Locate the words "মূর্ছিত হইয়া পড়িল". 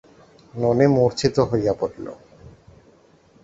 0.87-2.07